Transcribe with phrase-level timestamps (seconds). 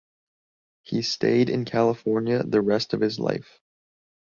[0.81, 3.59] He stayed in California the rest of his life.